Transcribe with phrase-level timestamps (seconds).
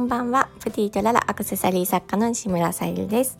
[0.00, 0.48] んばんは。
[0.60, 3.36] プティとララアクセサリー作家の西村さゆりです。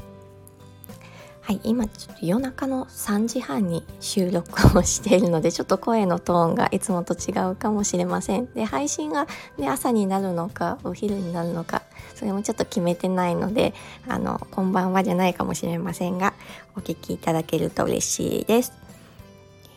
[1.41, 8.47] はい今ちょっと夜中の3時半に収録をしているのでちょっと声のトーンがいつもと違うかもしれません。
[8.53, 9.27] で配信が、
[9.57, 11.83] ね、朝になるのかお昼になるのか
[12.15, 13.73] それもちょっと決めてないので
[14.07, 16.35] あのこんばんはじゃないかもしれませんが
[16.77, 18.73] お聞きいただけると嬉しいです。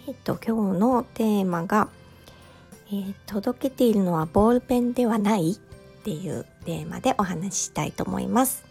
[0.07, 1.87] えっと今日のテーマが
[2.91, 5.57] 「えー、届けているのはボールペンではない？
[6.03, 8.65] っていうテーマでお話ししたいと思います。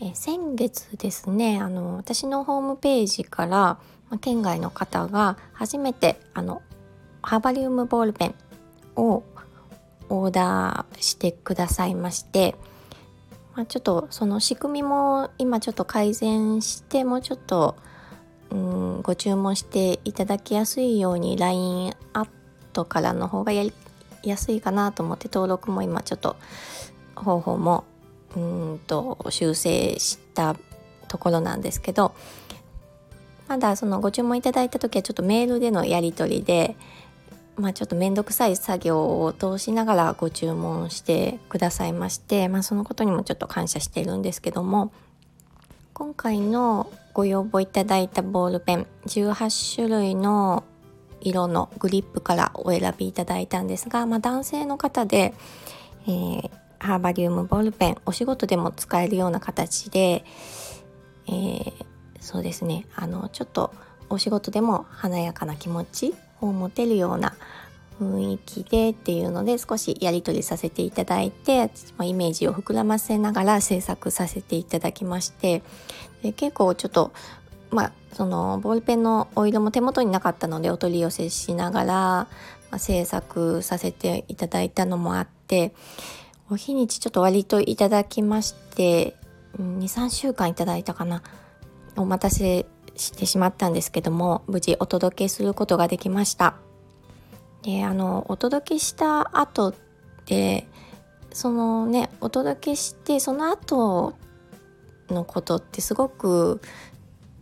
[0.00, 3.78] え、先月ですねあの私のホームページから、
[4.20, 6.62] 県外の方が初めてあの
[7.22, 8.34] ハーバリウムボールペン
[8.94, 9.24] を
[10.10, 12.54] オーダーしてくださいまして、
[13.54, 17.74] まあ、ちょっとその仕組みも今ちょっと改善してもうちょっと
[18.50, 22.28] うんご注文していただきやすいように LINE アッ
[22.74, 23.72] トからの方がやり
[24.22, 26.36] やすいかなと思って登録も今ちょっと
[27.14, 27.84] 方法も
[28.36, 30.56] うんと修正した
[31.08, 32.14] ところなんですけど
[33.48, 36.76] まだそのご注文いただいた時はちょっとメールでのやり取りで
[37.56, 44.92] まあちょっと面倒くさい作業を通しながらご注文してくださいまして、まあ、そのことにもちょっと感謝しているんですけども
[45.92, 50.64] 今回のご要望いただいたボールペン18種類の
[51.22, 55.34] 色のグリップからお選びいただいたんですが、まあ、男性の方で、
[56.06, 60.24] えー、ハーバリウムボールペンお仕事でも使えるような形で、
[61.26, 61.72] えー、
[62.20, 62.86] そうですね。
[62.94, 63.72] あのちょっと
[64.10, 67.34] お仕事でも華やかな気持ちを持てるような
[68.00, 71.70] 雰囲気でっていうので少しやり取りさせていただいて、
[72.02, 75.62] イメージを膨らませながら制作させていただきまして
[76.22, 77.12] で結構ちょっと
[77.72, 82.28] まあ、そのボールペンのお色も手元になかったのでお取り寄せしながら、ま
[82.72, 85.74] あ、制作させていただいたのもあって
[86.50, 89.16] お日にちちょっと割といただきまして
[89.58, 91.22] 23週間いただいたかな
[91.96, 96.56] お待たせしてしまったんですけども無事お届けすることができました。
[97.62, 99.74] であのお届けした後
[100.26, 100.66] で
[101.32, 104.14] そのねお届けしてその後
[105.08, 106.60] のことってすごく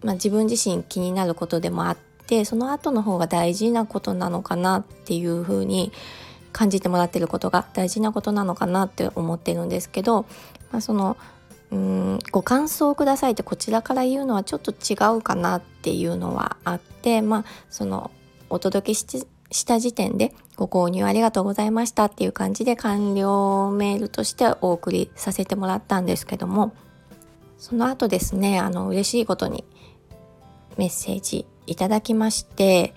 [0.03, 1.97] まあ、自分自身気になることでもあっ
[2.27, 5.93] てその後の方が大事なことなのかなっていうふうに
[6.53, 10.27] 感じてもらってることが大事なことなのかなって思ってるんですけど、
[10.73, 11.17] まあ、その
[11.71, 18.11] うんご感想をくださいってこちらから言うのはちょっと違うかなっていうのはあってまあその
[18.49, 26.75] お届けした時点でご購入ありがとうございましたっていう感じで完了メールとしてお送りさせてもらったんですけども
[27.61, 29.65] その後ですねあの嬉しいことに
[30.79, 32.95] メッセージいただきまして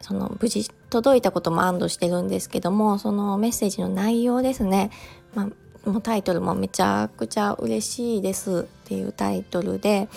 [0.00, 4.90] その無事届いたことも安堵してるんですけどもそのメッセージの内容ですね、
[5.34, 5.50] ま
[5.84, 10.08] あ、もうタイトルもめちゃくちゃ嬉しいですっていうタイトルで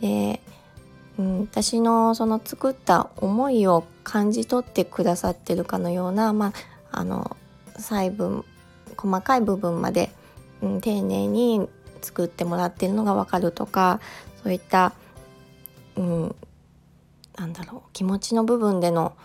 [0.00, 0.40] で、
[1.18, 6.52] うん、私のその作った思いを感じ取ってくださってるかのような、まあ、
[6.92, 7.36] あの
[7.76, 8.44] 細部
[8.96, 10.10] 細かい部分まで、
[10.62, 11.68] うん、丁寧に
[12.00, 14.00] 作ってもらってるのが分かるとか
[14.42, 14.92] そういった
[15.96, 16.36] うん、
[17.36, 19.16] なんだろう気持ちの部分での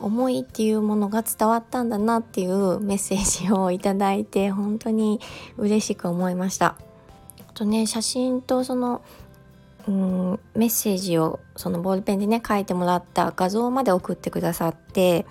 [0.00, 5.20] 思いっていうものが伝わったんだなっていうメッセージをいただいて本当に
[5.56, 6.76] 嬉しく思いました。
[7.48, 9.02] あとね写真とその
[9.88, 15.26] うんメッセージをそのボールペンでね書いてもらった画像まで送ってくださって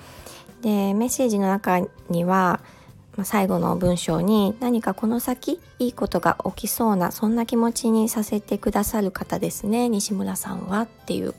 [0.61, 2.59] でメッセージの中には
[3.17, 9.89] ま、最後の文章に何かこの先いいことが起きそうなそんな気持ちにさせてくださる方ですね。
[9.89, 11.33] 西村さんはっていう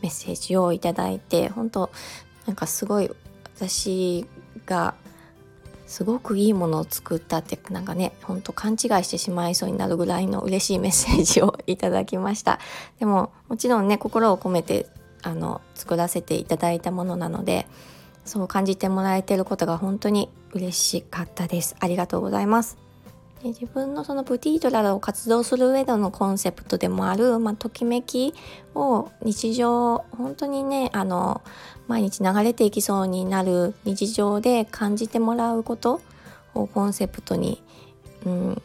[0.00, 1.90] メッセージをいただいて本当
[2.46, 3.10] なんかすごい
[3.56, 4.26] 私
[4.66, 4.94] が
[5.86, 12.58] すごくいいものを作ったってなんかねほんと勘違いしてしまいそうになるぐらいの嬉しいメッセージをいただきました。
[12.98, 14.86] でももちろんね心を込めて
[15.22, 17.66] あの作らせていただいたものなので
[18.24, 21.76] そう感じてもらえてることが本当に嬉しかったです。
[21.80, 22.78] ありがとうございます。
[23.42, 28.32] で自分のそのプティートラルを活動する上でのコンセプトでもある、まあ、ときめき
[28.74, 31.42] を日常本当にねあの
[31.86, 36.00] 毎日流れていきそうになる日常で感じてもらうこと
[36.54, 37.62] をコンセプトに、
[38.24, 38.62] うん、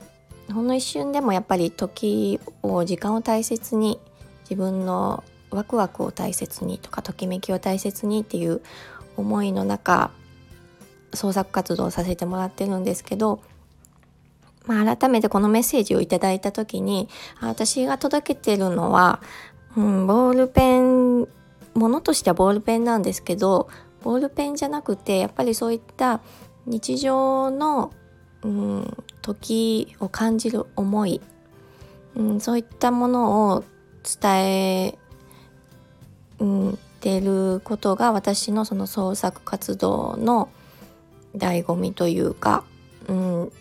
[0.54, 4.00] ほんの一瞬でもやっぱり時を時間を大切に
[4.44, 8.62] 自分のワクワクを大切にとかときめきを大切にっていう
[9.18, 10.12] 思いの中
[11.14, 13.42] 創作活動をさせてもらってるんですけど、
[14.66, 17.10] まあ、改めてこのメッセージをいただいた時に
[17.42, 19.22] 私が届けてるのは、
[19.76, 21.28] うん、ボールペン
[21.74, 23.70] ものとしてはボールペンなんですけど
[24.04, 26.22] ボールペンじゃなくてやっぱりそういった
[26.66, 27.92] 日常の、
[28.44, 31.22] うん、時を感じる思い、
[32.16, 33.64] うん、そういったものを
[34.22, 34.98] 伝え、
[37.00, 40.50] てることが私のその創作活動の
[41.36, 42.64] 醍醐味というか、
[43.08, 43.52] うん、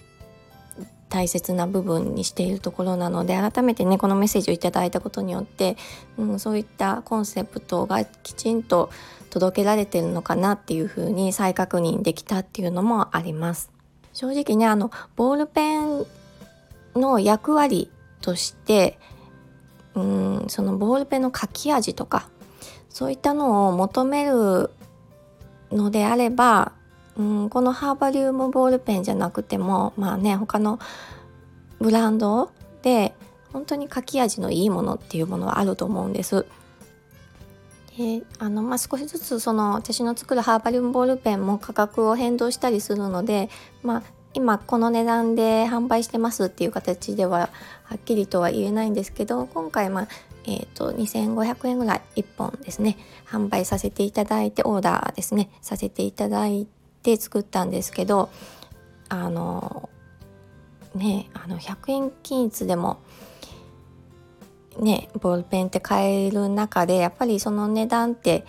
[1.09, 5.77] 大切な部分にしているところなので改めてねこのメッセージをいただいたことによって、
[6.17, 8.91] うん、そういったコンセプトがきちんと
[9.31, 13.71] 届けられてるのかなっていうふうに再確認できたっていうのもあります。
[14.13, 16.07] 正直ねあのボールペン
[16.95, 18.99] の役割として
[19.95, 22.29] うんそのボールペンの書き味とか
[22.89, 24.71] そういったのを求める
[25.71, 26.73] のであれば
[27.19, 30.79] うんこのハーバリウムボールペンじゃなくてもまあね他の
[31.81, 32.51] ブランド
[32.83, 33.15] で
[33.53, 36.47] 本当に書き味のいいものっていうものはあると思うんです。
[37.97, 43.51] であのまあ、少しずつその私の作るハーバリウムボールペンも価格を変動したりするので、
[43.83, 44.03] まあ、
[44.35, 47.51] 今この値段で販売してますっていう形では
[47.83, 50.09] はっきりとは言えないんですけど今回まあ
[50.45, 56.67] えーと、2500円ぐらい1本ですね販売させていただいてオーダーですねさせていただい
[57.09, 58.29] て作ったんですけど
[59.09, 59.89] あの
[60.95, 62.99] ねあの100円均一でも
[64.79, 68.45] ねボールペンって買える中でやっぱりその値段って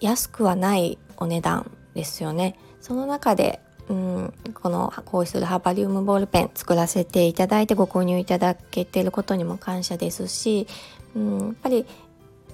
[0.00, 2.58] 安くはないお値段ですよね。
[2.80, 10.66] その中でうん、このこうするハーバリウムボールペン作らせていただいてご購入いただけてることにも感謝ですし、
[11.14, 11.86] うん、やっぱり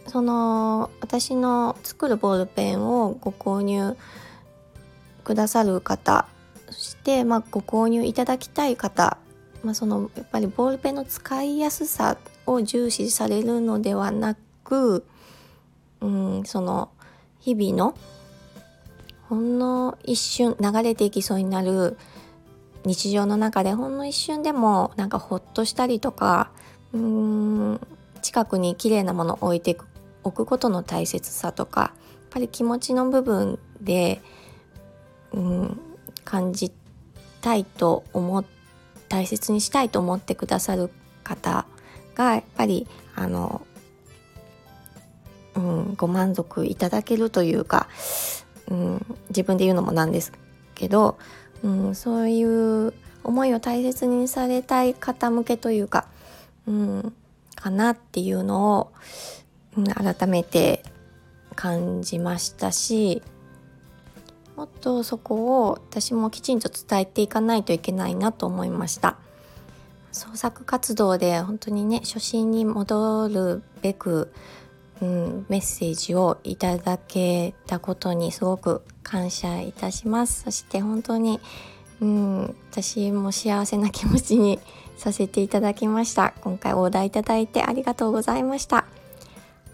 [0.08, 3.96] その私の作るボールペンをご購入
[5.22, 6.26] くださる方
[6.70, 9.18] そして、まあ、ご購入いただきたい方、
[9.62, 12.16] まあ、そのやっぱりボールペンの使いやすさ
[12.46, 15.04] を重視されるのではなく、
[16.00, 16.90] うん、その
[17.40, 17.96] 日々の
[19.28, 21.96] ほんの一瞬流れていきそうになる
[22.84, 26.50] 日常の中でほんの一瞬でもなんかほっとしたりとか
[26.92, 27.80] うーん
[28.22, 29.76] 近くに綺麗なものを置いて
[30.24, 31.90] おくことの大切さとかやっ
[32.30, 34.22] ぱり気持ちの部分で、
[35.32, 35.80] うん、
[36.24, 36.72] 感じ
[37.40, 38.44] たいと思
[39.08, 40.90] 大切にしたいと思ってくださる
[41.22, 41.66] 方
[42.14, 43.66] がやっぱりあの、
[45.54, 47.88] うん、ご満足いただけるというか
[48.72, 50.32] うん、自分で言うのもなんです
[50.74, 51.18] けど、
[51.62, 56.06] うん、そういう思いを大切にされたい方向けというか、
[56.66, 57.12] うん、
[57.54, 58.92] かなっていうのを、
[59.76, 60.82] うん、改めて
[61.54, 63.22] 感じましたし
[64.56, 69.16] もっとそこを私もきちんと伝えていかないといけないなと思いました。
[70.12, 74.30] 創作活動で本当にね初心に戻るべく
[75.02, 80.44] うん、メッセージをいただけたことにすごく感謝いたします。
[80.44, 81.40] そして本当に、
[82.00, 84.60] うん、私も幸せな気持ちに
[84.96, 86.34] させていただきました。
[86.42, 88.84] 今回オーダーいただいてありがとうございました。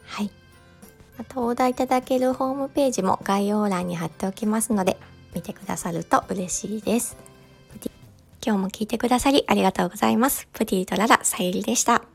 [0.06, 0.37] はい。
[1.18, 4.96] またオーダーいただけるホームページも概要欄に貼っておきますので
[5.34, 7.16] 見てくださると嬉しいです。
[8.44, 10.48] 今日も聞いてくださりありがとうございます。
[10.52, 12.07] プティとララさゆりでした。